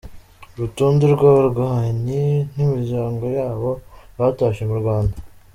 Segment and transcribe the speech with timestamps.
[0.53, 3.71] Urutonde rw’abarwanyi n’imiryango ybao
[4.19, 5.15] batashye mu Rwanda.